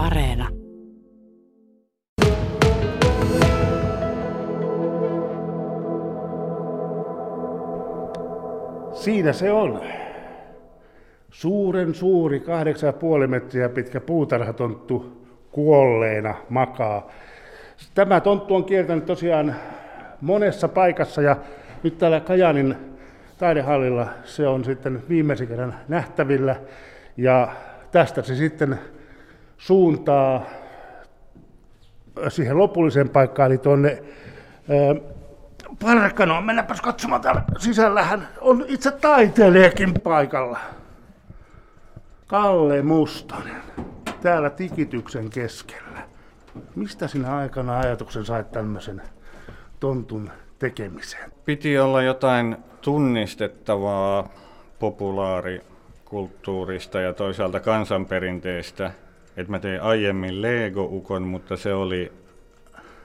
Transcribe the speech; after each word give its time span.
Areena. 0.00 0.48
Siinä 8.92 9.32
se 9.32 9.52
on. 9.52 9.80
Suuren 11.30 11.94
suuri, 11.94 12.38
8,5 13.22 13.26
metriä 13.26 13.68
pitkä 13.68 14.00
puutarhatonttu 14.00 15.26
kuolleena 15.50 16.34
makaa. 16.48 17.10
Tämä 17.94 18.20
tonttu 18.20 18.54
on 18.54 18.64
kiertänyt 18.64 19.06
tosiaan 19.06 19.54
monessa 20.20 20.68
paikassa 20.68 21.22
ja 21.22 21.36
nyt 21.82 21.98
täällä 21.98 22.20
Kajanin 22.20 22.76
taidehallilla 23.38 24.08
se 24.24 24.48
on 24.48 24.64
sitten 24.64 25.02
viimeisen 25.08 25.48
kerran 25.48 25.74
nähtävillä 25.88 26.56
ja 27.16 27.48
tästä 27.90 28.22
se 28.22 28.34
sitten 28.34 28.78
suuntaa 29.60 30.42
siihen 32.28 32.58
lopulliseen 32.58 33.08
paikkaan, 33.08 33.50
eli 33.50 33.58
tuonne 33.58 34.02
Parkanoon. 35.82 36.44
Mennäpäs 36.44 36.80
katsomaan 36.80 37.20
täällä 37.20 37.42
sisällähän 37.58 38.28
on 38.40 38.64
itse 38.68 38.90
taiteilijakin 38.90 40.00
paikalla. 40.00 40.58
Kalle 42.26 42.82
Mustonen, 42.82 43.62
täällä 44.20 44.50
tikityksen 44.50 45.30
keskellä. 45.30 46.00
Mistä 46.74 47.08
sinä 47.08 47.36
aikana 47.36 47.78
ajatuksen 47.78 48.24
sait 48.24 48.52
tämmöisen 48.52 49.02
tontun 49.80 50.30
tekemiseen? 50.58 51.32
Piti 51.44 51.78
olla 51.78 52.02
jotain 52.02 52.56
tunnistettavaa 52.80 54.28
populaarikulttuurista 54.78 57.00
ja 57.00 57.12
toisaalta 57.12 57.60
kansanperinteistä. 57.60 58.90
Et 59.36 59.48
mä 59.48 59.58
tein 59.58 59.82
aiemmin 59.82 60.42
Lego-ukon, 60.42 61.22
mutta 61.22 61.56
se 61.56 61.74
oli 61.74 62.12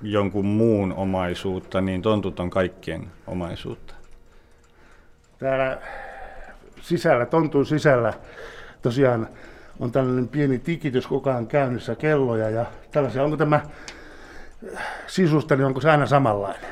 jonkun 0.01 0.45
muun 0.45 0.93
omaisuutta, 0.93 1.81
niin 1.81 2.01
tontut 2.01 2.39
on 2.39 2.49
kaikkien 2.49 3.07
omaisuutta. 3.27 3.93
Täällä 5.39 5.77
sisällä, 6.81 7.25
tontun 7.25 7.65
sisällä 7.65 8.13
tosiaan 8.81 9.27
on 9.79 9.91
tällainen 9.91 10.27
pieni 10.27 10.59
tikitys 10.59 11.07
koko 11.07 11.29
ajan 11.29 11.47
käynnissä 11.47 11.95
kelloja 11.95 12.49
ja 12.49 12.65
tällaisia. 12.91 13.23
Onko 13.23 13.37
tämä 13.37 13.61
sisusta, 15.07 15.55
niin 15.55 15.65
onko 15.65 15.81
se 15.81 15.91
aina 15.91 16.05
samanlainen? 16.05 16.69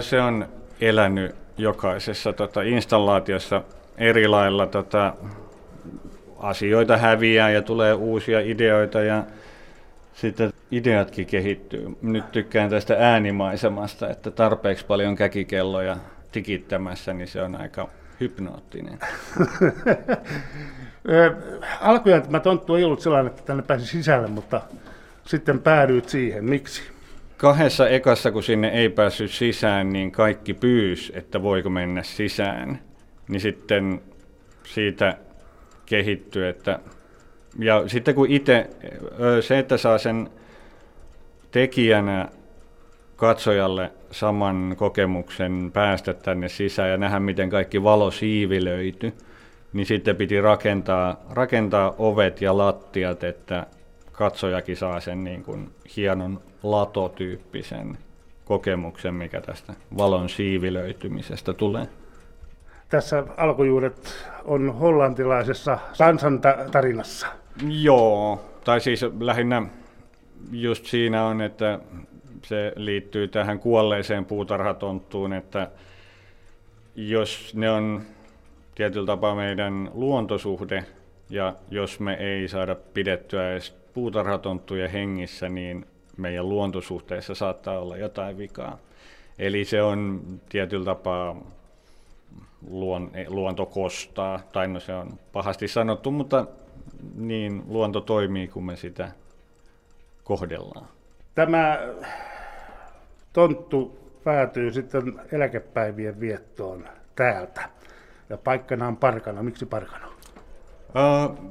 Se 0.00 0.20
on 0.20 0.48
elänyt 0.80 1.34
jokaisessa 1.56 2.32
tota, 2.32 2.62
installaatiossa 2.62 3.62
eri 3.98 4.28
lailla. 4.28 4.66
Tota, 4.66 5.14
asioita 6.40 6.96
häviää 6.96 7.50
ja 7.50 7.62
tulee 7.62 7.94
uusia 7.94 8.40
ideoita 8.40 9.00
ja 9.00 9.24
sitten 10.14 10.52
ideatkin 10.70 11.26
kehittyy. 11.26 11.96
Nyt 12.02 12.32
tykkään 12.32 12.70
tästä 12.70 12.96
äänimaisemasta, 12.98 14.10
että 14.10 14.30
tarpeeksi 14.30 14.86
paljon 14.86 15.16
käkikelloja 15.16 15.96
tikittämässä, 16.32 17.14
niin 17.14 17.28
se 17.28 17.42
on 17.42 17.56
aika 17.56 17.88
hypnoottinen. 18.20 18.98
Alkujaan 21.80 22.22
tämä 22.22 22.40
tonttu 22.40 22.74
ei 22.74 22.84
ollut 22.84 23.00
sellainen, 23.00 23.30
että 23.30 23.42
tänne 23.42 23.62
pääsi 23.62 23.86
sisälle, 23.86 24.28
mutta 24.28 24.60
sitten 25.24 25.58
päädyit 25.58 26.08
siihen. 26.08 26.44
Miksi? 26.44 26.82
Kahdessa 27.36 27.88
ekassa, 27.88 28.32
kun 28.32 28.42
sinne 28.42 28.68
ei 28.68 28.88
päässyt 28.88 29.30
sisään, 29.30 29.92
niin 29.92 30.12
kaikki 30.12 30.54
pyys, 30.54 31.12
että 31.14 31.42
voiko 31.42 31.70
mennä 31.70 32.02
sisään. 32.02 32.78
Niin 33.28 33.40
sitten 33.40 34.00
siitä 34.64 35.16
kehittyy, 35.90 36.48
että 36.48 36.78
ja 37.58 37.88
sitten 37.88 38.14
kun 38.14 38.30
itse, 38.30 38.70
se 39.40 39.58
että 39.58 39.76
saa 39.76 39.98
sen 39.98 40.30
tekijänä 41.50 42.28
katsojalle 43.16 43.92
saman 44.10 44.74
kokemuksen 44.78 45.70
päästä 45.74 46.14
tänne 46.14 46.48
sisään 46.48 46.90
ja 46.90 46.96
nähdä, 46.96 47.20
miten 47.20 47.50
kaikki 47.50 47.82
valo 47.82 48.10
siivilöity, 48.10 49.12
niin 49.72 49.86
sitten 49.86 50.16
piti 50.16 50.40
rakentaa, 50.40 51.20
rakentaa 51.30 51.94
ovet 51.98 52.40
ja 52.40 52.58
lattiat, 52.58 53.24
että 53.24 53.66
katsojakin 54.12 54.76
saa 54.76 55.00
sen 55.00 55.24
niin 55.24 55.42
kuin 55.42 55.70
hienon 55.96 56.40
latotyyppisen 56.62 57.98
kokemuksen, 58.44 59.14
mikä 59.14 59.40
tästä 59.40 59.74
valon 59.96 60.28
siivilöitymisestä 60.28 61.52
tulee. 61.52 61.86
Tässä 62.90 63.24
alkujuuret 63.36 64.26
on 64.44 64.74
hollantilaisessa 64.74 65.78
kansantarinassa. 65.98 67.26
Joo, 67.68 68.44
tai 68.64 68.80
siis 68.80 69.04
lähinnä 69.20 69.62
just 70.52 70.86
siinä 70.86 71.24
on, 71.24 71.40
että 71.40 71.80
se 72.44 72.72
liittyy 72.76 73.28
tähän 73.28 73.58
kuolleeseen 73.58 74.24
puutarhatonttuun, 74.24 75.32
että 75.32 75.70
jos 76.96 77.54
ne 77.54 77.70
on 77.70 78.02
tietyllä 78.74 79.06
tapaa 79.06 79.34
meidän 79.34 79.90
luontosuhde, 79.94 80.84
ja 81.30 81.54
jos 81.70 82.00
me 82.00 82.14
ei 82.14 82.48
saada 82.48 82.74
pidettyä 82.74 83.52
edes 83.52 83.70
puutarhatonttuja 83.94 84.88
hengissä, 84.88 85.48
niin 85.48 85.86
meidän 86.16 86.48
luontosuhteessa 86.48 87.34
saattaa 87.34 87.78
olla 87.78 87.96
jotain 87.96 88.38
vikaa. 88.38 88.78
Eli 89.38 89.64
se 89.64 89.82
on 89.82 90.22
tietyllä 90.48 90.84
tapaa 90.84 91.36
luon, 92.68 93.10
luonto 93.28 93.66
kostaa, 93.66 94.40
tai 94.52 94.68
no 94.68 94.80
se 94.80 94.94
on 94.94 95.18
pahasti 95.32 95.68
sanottu, 95.68 96.10
mutta 96.10 96.46
niin 97.14 97.62
luonto 97.68 98.00
toimii, 98.00 98.48
kun 98.48 98.64
me 98.66 98.76
sitä 98.76 99.10
kohdellaan. 100.24 100.86
Tämä 101.34 101.78
tonttu 103.32 103.98
päätyy 104.24 104.72
sitten 104.72 105.20
eläkepäivien 105.32 106.20
viettoon 106.20 106.88
täältä. 107.16 107.68
Ja 108.28 108.38
paikkana 108.38 108.86
on 108.86 108.96
Parkano. 108.96 109.42
Miksi 109.42 109.66
Parkano? 109.66 110.06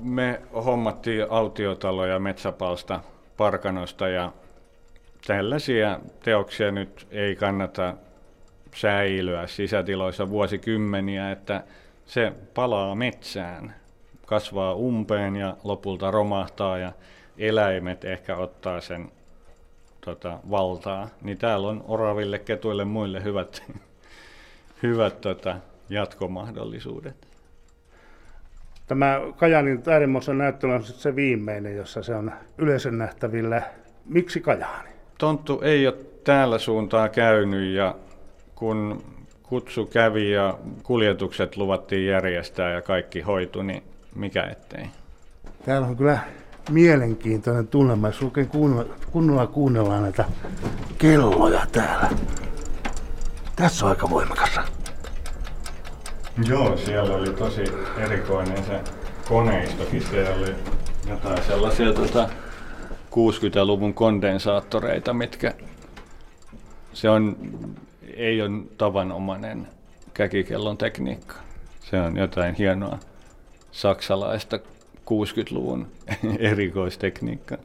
Me 0.02 0.42
hommattiin 0.66 1.26
autiotaloja 1.30 2.20
metsäpalsta 2.20 3.00
Parkanosta 3.38 4.08
ja 4.08 4.32
tällaisia 5.28 6.00
teoksia 6.24 6.72
nyt 6.72 7.08
ei 7.12 7.36
kannata 7.36 7.94
säilyä 8.76 9.48
sisätiloissa 9.48 10.30
vuosikymmeniä, 10.30 11.32
että 11.32 11.64
se 12.06 12.34
palaa 12.54 12.96
metsään, 12.96 13.76
kasvaa 14.26 14.74
umpeen 14.74 15.36
ja 15.36 15.58
lopulta 15.64 16.12
romahtaa 16.12 16.78
ja 16.78 16.92
eläimet 17.38 18.06
ehkä 18.06 18.36
ottaa 18.36 18.82
sen 18.82 19.12
tota, 20.02 20.40
valtaa, 20.50 21.10
niin 21.22 21.38
täällä 21.38 21.68
on 21.68 21.84
oraville, 21.88 22.40
ketuille, 22.40 22.86
muille 22.86 23.24
hyvät, 23.24 23.64
hyvät 24.84 25.22
tota, 25.22 25.56
jatkomahdollisuudet. 25.90 27.16
Tämä 28.88 29.22
Kajanin 29.38 29.82
taidemuoson 29.82 30.38
näyttely 30.38 30.74
on 30.74 30.84
se 30.84 31.16
viimeinen, 31.16 31.76
jossa 31.76 32.04
se 32.04 32.16
on 32.16 32.32
yleisön 32.58 32.98
nähtävillä. 32.98 33.62
Miksi 34.06 34.42
Kajaani? 34.42 34.90
Tonttu 35.18 35.62
ei 35.62 35.88
ole 35.88 35.96
täällä 36.24 36.58
suuntaa 36.58 37.10
käynyt 37.10 37.74
ja 37.74 37.96
kun 38.60 39.04
kutsu 39.44 39.86
kävi 39.86 40.32
ja 40.32 40.58
kuljetukset 40.84 41.58
luvattiin 41.58 42.08
järjestää 42.08 42.72
ja 42.72 42.82
kaikki 42.82 43.22
hoitu, 43.22 43.62
niin 43.62 43.84
mikä 44.16 44.44
ettei. 44.44 44.86
Täällä 45.66 45.88
on 45.88 45.98
kyllä 45.98 46.20
mielenkiintoinen 46.72 47.68
tunnelma, 47.68 48.08
jos 48.08 48.24
oikein 48.24 48.48
kunnolla, 48.48 48.96
kunnolla 49.12 49.48
kuunnellaan 49.48 50.04
näitä 50.04 50.26
kelloja 50.98 51.66
täällä. 51.72 52.10
Tässä 53.56 53.86
on 53.86 53.90
aika 53.90 54.10
voimakas. 54.10 54.60
Joo, 56.48 56.78
siellä 56.78 57.16
oli 57.16 57.34
tosi 57.34 57.64
erikoinen 57.98 58.64
se 58.64 58.80
koneistokin. 59.28 60.02
Siellä 60.02 60.36
oli 60.36 60.56
jotain 61.10 61.44
sellaisia 61.44 61.94
tota, 61.94 62.30
60-luvun 63.12 63.94
kondensaattoreita, 63.94 65.14
mitkä 65.14 65.54
se 66.94 67.10
on, 67.10 67.38
ei 68.20 68.42
ole 68.42 68.62
tavanomainen 68.78 69.68
käkikellon 70.14 70.78
tekniikka. 70.78 71.36
Se 71.80 72.02
on 72.02 72.18
jotain 72.18 72.56
hienoa 72.56 73.00
saksalaista 73.72 74.60
60-luvun 74.96 75.88
erikoistekniikkaa. 76.40 77.58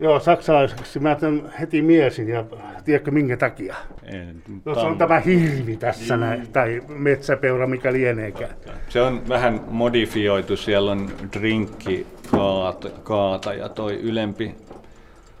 Joo, 0.00 0.20
saksalaiseksi 0.20 0.98
mä 0.98 1.16
heti 1.60 1.82
miesin 1.82 2.28
ja 2.28 2.44
tiedätkö 2.84 3.10
minkä 3.10 3.36
takia? 3.36 3.76
En, 4.02 4.42
Jos 4.66 4.78
on 4.78 4.98
tämä 4.98 5.20
hirvi 5.20 5.76
tässä 5.76 6.16
mm. 6.16 6.20
näin, 6.20 6.48
tai 6.52 6.82
metsäpeura, 6.88 7.66
mikä 7.66 7.92
lieneekään. 7.92 8.50
Se 8.88 9.02
on 9.02 9.28
vähän 9.28 9.60
modifioitu, 9.70 10.56
siellä 10.56 10.90
on 10.90 11.10
drinkki 11.32 12.06
kaata, 12.30 12.90
kaata 13.02 13.54
ja 13.54 13.68
toi 13.68 13.94
ylempi, 13.94 14.54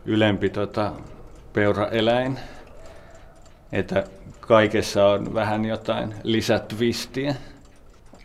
ylempi 0.06 0.48
tota, 0.48 0.92
peuraeläin. 1.52 2.38
Että 3.72 4.04
kaikessa 4.40 5.06
on 5.06 5.34
vähän 5.34 5.64
jotain 5.64 6.14
lisätvistiä. 6.22 7.34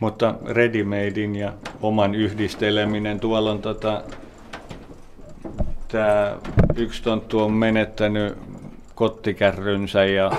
Mutta 0.00 0.34
readymadein 0.46 1.36
ja 1.36 1.52
oman 1.82 2.14
yhdisteleminen, 2.14 3.20
tuolla 3.20 3.50
on 3.50 3.62
tota, 3.62 4.02
Tämä 5.94 6.36
yksi 6.76 7.02
tonttu 7.02 7.40
on 7.40 7.52
menettänyt 7.52 8.38
kottikärrynsä 8.94 10.04
ja 10.04 10.32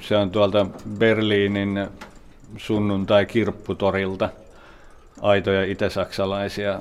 se 0.00 0.16
on 0.16 0.30
tuolta 0.30 0.66
Berliinin 0.98 1.88
sunnuntai-kirpputorilta 2.56 4.28
aitoja 5.22 5.64
itä-saksalaisia, 5.64 6.80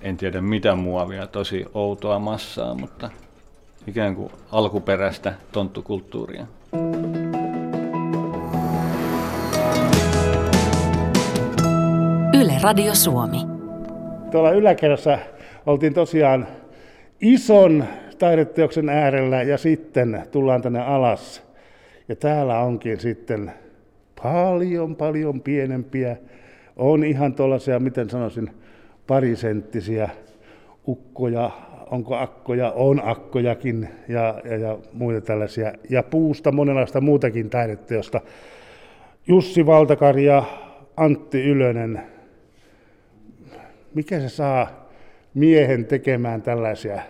en 0.00 0.16
tiedä 0.16 0.40
mitä 0.40 0.74
muovia, 0.74 1.26
tosi 1.26 1.64
outoa 1.74 2.18
massaa, 2.18 2.74
mutta 2.74 3.10
ikään 3.86 4.14
kuin 4.14 4.32
alkuperäistä 4.52 5.34
tonttukulttuuria. 5.52 6.46
Yle 12.34 12.52
Radio 12.62 12.94
Suomi. 12.94 13.38
Tuolla 14.30 14.50
yläkerrassa 14.50 15.18
oltiin 15.66 15.94
tosiaan 15.94 16.46
ison 17.20 17.84
taideteoksen 18.18 18.88
äärellä 18.88 19.42
ja 19.42 19.58
sitten 19.58 20.22
tullaan 20.30 20.62
tänne 20.62 20.80
alas. 20.80 21.42
Ja 22.08 22.16
täällä 22.16 22.58
onkin 22.58 23.00
sitten 23.00 23.52
paljon, 24.22 24.96
paljon 24.96 25.40
pienempiä. 25.40 26.16
On 26.76 27.04
ihan 27.04 27.34
tuollaisia, 27.34 27.78
miten 27.78 28.10
sanoisin, 28.10 28.50
parisenttisiä 29.06 30.08
ukkoja, 30.88 31.50
onko 31.90 32.16
akkoja, 32.16 32.72
on 32.72 33.00
akkojakin 33.04 33.88
ja, 34.08 34.40
ja, 34.44 34.56
ja 34.56 34.78
muita 34.92 35.20
tällaisia. 35.20 35.72
Ja 35.90 36.02
puusta 36.02 36.52
monenlaista 36.52 37.00
muutakin 37.00 37.50
taideteosta. 37.50 38.20
Jussi 39.28 39.66
Valtakarja, 39.66 40.42
Antti 40.96 41.42
Ylönen. 41.42 42.02
Mikä 43.94 44.20
se 44.20 44.28
saa 44.28 44.88
miehen 45.34 45.84
tekemään 45.84 46.42
tällaisia 46.42 47.00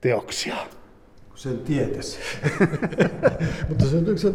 teoksia? 0.00 0.56
Sen 1.34 1.58
tietäisi. 1.58 2.18
Mutta 3.68 3.84
se, 3.84 4.16
se, 4.16 4.32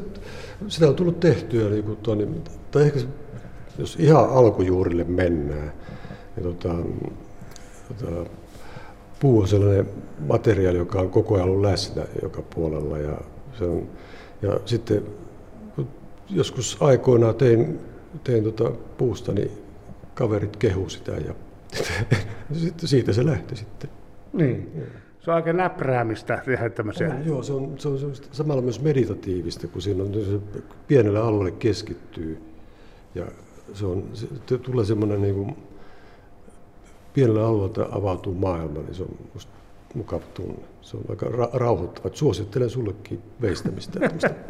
sitä 0.67 0.87
on 0.87 0.95
tullut 0.95 1.19
tehtyä, 1.19 1.69
niin 1.69 1.83
kuin 1.83 1.97
tuonne, 1.97 2.27
tai 2.71 2.83
ehkä 2.83 2.99
se, 2.99 3.07
jos 3.77 3.95
ihan 3.99 4.29
alkujuurille 4.29 5.03
mennään, 5.03 5.73
niin 6.35 6.43
tota, 6.43 6.75
tota, 7.87 8.29
puu 9.19 9.41
on 9.41 9.47
sellainen 9.47 9.89
materiaali, 10.19 10.77
joka 10.77 10.99
on 10.99 11.09
koko 11.09 11.35
ajan 11.35 11.49
ollut 11.49 11.61
läsnä 11.61 12.05
joka 12.21 12.41
puolella. 12.41 12.97
Ja, 12.97 13.17
se 13.59 13.63
on, 13.63 13.87
ja 14.41 14.59
sitten 14.65 15.03
joskus 16.29 16.77
aikoinaan 16.79 17.35
tein, 17.35 17.79
tein 18.23 18.43
tota 18.43 18.71
puusta, 18.97 19.31
niin 19.31 19.51
kaverit 20.13 20.57
kehu 20.57 20.89
sitä 20.89 21.11
ja 21.11 21.35
sitten 22.63 22.89
siitä 22.89 23.13
se 23.13 23.25
lähti 23.25 23.55
sitten. 23.55 23.89
Niin. 24.33 24.83
Se 25.21 25.31
on 25.31 25.35
aika 25.35 25.53
näpräämistä 25.53 26.41
tehdä 26.45 26.69
tämmöisiä. 26.69 27.09
On, 27.09 27.25
joo, 27.25 27.43
se 27.43 27.53
on, 27.53 27.75
se 27.77 27.87
on, 27.87 27.99
se 27.99 28.05
on 28.05 28.15
samalla 28.31 28.61
myös 28.61 28.81
meditatiivista, 28.81 29.67
kun 29.67 29.81
siinä 29.81 30.03
on, 30.03 30.13
se 30.13 30.61
pienelle 30.87 31.19
alueelle 31.19 31.51
keskittyy. 31.51 32.41
Ja 33.15 33.25
se 33.73 33.85
on, 33.85 34.03
se, 34.13 34.57
tulee 34.57 34.85
semmoinen 34.85 35.21
niin 35.21 35.35
kuin, 35.35 35.55
pienellä 37.15 37.47
alueella 37.47 37.89
avautuu 37.91 38.33
maailma, 38.33 38.79
niin 38.79 38.95
se 38.95 39.03
on 39.03 39.17
musta 39.33 39.51
mukava 39.93 40.23
tunne. 40.33 40.59
Se 40.81 40.97
on 40.97 41.03
aika 41.09 41.25
ra- 41.25 41.49
rauhoittava. 41.53 42.09
Suosittelen 42.13 42.69
sullekin 42.69 43.21
veistämistä, 43.41 43.99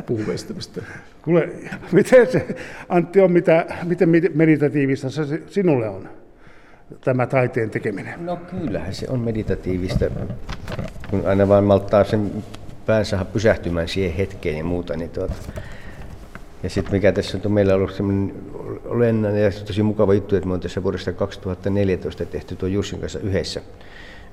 puuveistämistä. 0.05 0.81
Kuule, 1.21 1.49
miten 1.91 2.31
se, 2.31 2.55
Antti, 2.89 3.21
on, 3.21 3.31
mitä, 3.31 3.65
miten 3.83 4.09
meditatiivista 4.33 5.09
se 5.09 5.41
sinulle 5.47 5.89
on? 5.89 6.09
tämä 7.03 7.27
taiteen 7.27 7.69
tekeminen? 7.69 8.25
No 8.25 8.37
kyllähän 8.37 8.93
se 8.93 9.07
on 9.09 9.19
meditatiivista, 9.19 10.05
kun 11.09 11.25
aina 11.25 11.47
vain 11.47 11.63
malttaa 11.63 12.03
sen 12.03 12.43
päänsä 12.85 13.25
pysähtymään 13.33 13.87
siihen 13.87 14.13
hetkeen 14.13 14.57
ja 14.57 14.63
muuta. 14.63 14.97
Niin 14.97 15.09
tuota. 15.09 15.33
Ja 16.63 16.69
sitten 16.69 16.93
mikä 16.93 17.11
tässä 17.11 17.39
on 17.45 17.51
meillä 17.51 17.75
ollut 17.75 17.93
semmoinen 17.93 18.35
olennainen 18.85 19.43
ja 19.43 19.51
tosi 19.51 19.83
mukava 19.83 20.13
juttu, 20.13 20.35
että 20.35 20.47
me 20.47 20.53
on 20.53 20.59
tässä 20.59 20.83
vuodesta 20.83 21.13
2014 21.13 22.25
tehty 22.25 22.55
tuon 22.55 22.73
Jussin 22.73 22.99
kanssa 22.99 23.19
yhdessä, 23.19 23.61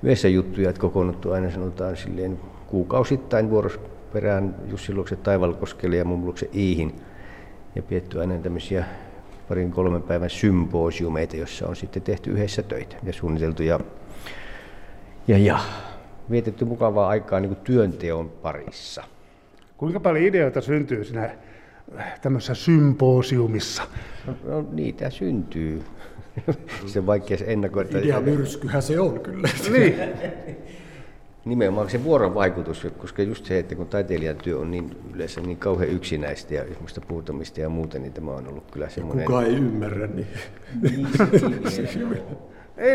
yhdessä 0.03 0.29
juttuja, 0.29 0.71
että 0.71 0.81
kokoonnuttu 0.81 1.33
aina 1.33 1.51
sanotaan 1.51 1.97
silleen 1.97 2.39
kuukausittain 2.67 3.51
vuorosperään 3.51 4.55
Jussin 4.71 4.97
luokse 4.97 5.17
Taivalkoskelle 5.17 5.97
ja 5.97 6.05
mun 6.05 6.25
luokse 6.25 6.49
Iihin. 6.55 7.01
Ja 7.75 7.83
pietty 7.83 8.21
aina 8.21 8.39
tämmöisiä 8.39 8.85
parin 9.49 9.71
kolmen 9.71 10.03
päivän 10.03 10.31
symposiumeita, 10.31 11.37
jossa 11.37 11.69
on 11.69 11.77
sitten 11.77 12.03
tehty 12.03 12.31
yhdessä 12.31 12.63
töitä 12.63 12.97
ja 13.03 13.13
suunniteltu 13.13 13.63
ja, 13.63 13.81
ja, 15.29 15.39
ja 15.39 15.59
vietetty 16.31 16.65
mukavaa 16.65 17.09
aikaa 17.09 17.41
niin 17.41 17.55
kuin 17.55 17.65
työnteon 17.65 18.31
parissa. 18.31 19.05
Kuinka 19.77 20.01
paljon 20.01 20.25
ideoita 20.25 20.61
syntyy 20.61 21.05
siinä 21.05 21.31
tämmöisessä 22.23 22.55
symposiumissa? 22.55 23.83
No, 24.27 24.37
no 24.45 24.69
niitä 24.73 25.11
syntyy. 25.11 25.83
se 26.87 26.99
on 26.99 27.07
vaikea 27.07 27.39
se 27.39 27.45
ennakoida. 27.49 27.99
Idea 27.99 28.21
myrskyhän 28.21 28.83
se 28.83 29.01
on 29.01 29.21
kyllä. 29.21 29.49
niin. 29.73 29.95
Nimenomaan 31.45 31.91
se 31.91 32.05
vuorovaikutus, 32.05 32.87
koska 32.99 33.23
just 33.23 33.45
se, 33.45 33.59
että 33.59 33.75
kun 33.75 33.87
taiteilijan 33.87 34.37
työ 34.37 34.59
on 34.59 34.71
niin 34.71 34.97
yleensä 35.15 35.41
niin 35.41 35.57
kauhean 35.57 35.91
yksinäistä 35.91 36.55
ja 36.55 36.65
semmoista 36.65 37.01
puutamista 37.01 37.61
ja 37.61 37.69
muuta, 37.69 37.99
niin 37.99 38.13
tämä 38.13 38.31
on 38.31 38.49
ollut 38.49 38.71
kyllä 38.71 38.89
semmoinen... 38.89 39.27
Kuka 39.27 39.43
ei 39.43 39.55
ymmärrä, 39.55 40.07
niin... 40.07 40.27
ei 41.79 41.89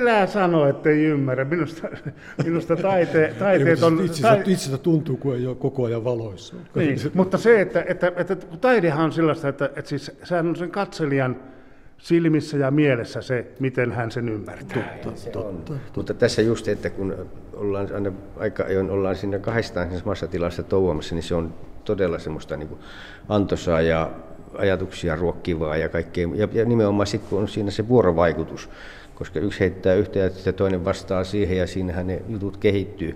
lää 0.02 0.28
sano, 0.28 0.68
että 0.68 0.90
ei 0.90 1.04
ymmärrä. 1.06 1.46
Minusta, 1.46 1.88
minusta 2.46 2.76
taite, 2.76 3.34
taiteet 3.40 3.84
on... 3.84 4.06
Itsestä, 4.06 4.28
taite... 4.28 4.52
itsestä 4.52 4.78
tuntuu, 4.78 5.18
kun 5.18 5.36
ei 5.36 5.48
ole 5.48 5.56
koko 5.56 5.86
ajan 5.86 6.04
valoissa. 6.04 6.56
Niin, 6.76 6.98
mutta 7.14 7.38
se, 7.38 7.62
että, 7.62 7.84
että, 7.88 8.08
että, 8.16 8.34
että 8.34 8.58
taidehan 8.62 9.06
on 9.06 9.12
sellaista, 9.12 9.48
että, 9.48 9.66
että 9.66 9.90
siis 9.90 10.12
sehän 10.24 10.48
on 10.48 10.56
sen 10.56 10.72
katselijan 10.72 11.36
silmissä 11.98 12.58
ja 12.58 12.72
mielessä 12.72 13.22
se, 13.22 13.48
miten 13.60 13.92
hän 13.92 14.12
sen 14.12 14.30
ymmärtää. 14.30 15.00
Totta, 15.04 15.30
totta, 15.32 15.40
totta. 15.40 15.74
Mutta 15.96 16.14
tässä 16.14 16.42
just, 16.42 16.68
että 16.68 16.90
kun 16.90 17.16
ollaan 17.54 17.88
aina 17.94 18.12
aika 18.38 18.64
ajoin 18.64 18.90
ollaan 18.90 19.16
siinä 19.16 19.40
kahdestaan 19.40 19.98
samassa 20.00 20.28
tilassa 20.28 20.64
touomassa, 20.64 21.16
niin 21.16 21.24
se 21.24 21.36
on 21.36 21.54
todella 21.86 22.20
semmoista 22.20 22.58
niin 22.58 22.70
kuin 22.70 22.80
antoisaa 23.30 23.82
ja 23.82 24.12
ajatuksia 24.58 25.16
ruokkivaa 25.16 25.78
ja 25.78 25.90
kaikkea. 25.90 26.28
Ja, 26.36 26.48
ja 26.52 26.66
nimenomaan 26.66 27.08
sitten, 27.08 27.30
kun 27.30 27.40
on 27.40 27.48
siinä 27.48 27.72
se 27.72 27.88
vuorovaikutus, 27.88 28.70
koska 29.18 29.40
yksi 29.40 29.60
heittää 29.60 29.94
yhtä 29.94 30.20
ja 30.46 30.54
toinen 30.54 30.86
vastaa 30.86 31.24
siihen 31.24 31.58
ja 31.58 31.68
siinähän 31.68 32.08
ne 32.08 32.22
jutut 32.30 32.58
kehittyy 32.58 33.16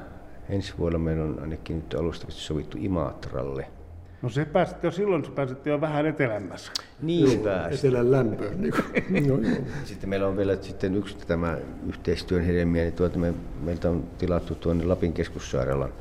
Ensi 0.49 0.75
vuonna 0.79 0.99
meillä 0.99 1.25
on 1.25 1.39
ainakin 1.41 1.77
nyt 1.77 1.95
alustavasti 1.95 2.41
sovittu 2.41 2.79
Imatralle– 2.81 3.67
No 4.23 4.29
se 4.29 4.45
pääsit 4.45 4.83
jo 4.83 4.91
silloin, 4.91 5.25
se 5.25 5.31
pääsit 5.31 5.67
jo 5.67 5.81
vähän 5.81 6.07
etelämmässä. 6.07 6.73
Niin 7.03 7.45
joo, 7.45 7.69
Etelän 7.71 8.13
lämpöön. 8.13 8.61
Niin 8.61 9.27
joo, 9.29 9.39
joo. 9.39 9.57
Sitten 9.85 10.09
meillä 10.09 10.27
on 10.27 10.37
vielä 10.37 10.57
sitten 10.61 10.95
yksi 10.95 11.17
tämä 11.27 11.59
yhteistyön 11.89 12.45
hedelmiä, 12.45 12.83
niin 12.83 12.93
tuota 12.93 13.19
me, 13.19 13.35
meiltä 13.63 13.91
on 13.91 14.05
tilattu 14.19 14.55
tuonne 14.55 14.85
Lapin 14.85 15.13
keskussairaalan 15.13 15.93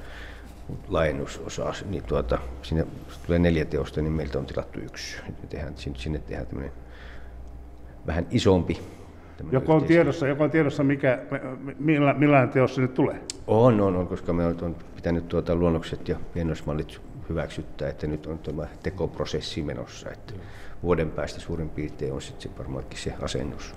laajennusosa, 0.88 1.74
niin 1.90 2.04
tuota, 2.04 2.38
sinne 2.62 2.88
tulee 3.26 3.40
neljä 3.40 3.66
teosta, 3.66 4.02
niin 4.02 4.14
meiltä 4.14 4.40
on 4.40 4.46
tilattu 4.46 4.80
yksi. 4.80 5.18
Me 5.28 5.48
tehdään, 5.50 5.74
sinne 5.78 6.20
tehdään 6.20 6.48
tämmöinen 6.48 6.74
vähän 8.08 8.28
isompi 8.32 8.80
joko 9.52 9.74
on, 9.74 9.84
tiedossa, 9.84 10.28
joko 10.28 10.44
on 10.44 10.52
tiedossa, 10.52 10.84
mikä, 10.84 11.20
millä, 11.80 12.14
millainen 12.14 12.50
teos 12.50 12.78
nyt 12.78 12.94
tulee? 12.94 13.20
On, 13.48 13.82
on, 13.82 13.96
on 13.96 14.08
koska 14.08 14.34
me 14.34 14.46
on 14.46 14.76
pitänyt 14.96 15.28
tuota 15.28 15.56
luonnokset 15.56 16.10
ja 16.10 16.16
pienoismallit 16.34 17.02
hyväksyttää, 17.30 17.90
että 17.90 18.08
nyt 18.08 18.26
on 18.26 18.40
tämä 18.40 18.68
tekoprosessi 18.84 19.64
menossa. 19.64 20.10
Että 20.10 20.34
vuoden 20.84 21.12
päästä 21.12 21.40
suurin 21.40 21.70
piirtein 21.70 22.14
on 22.14 22.22
sitten 22.22 22.52
varmaankin 22.58 23.00
se 23.00 23.14
asennus. 23.22 23.76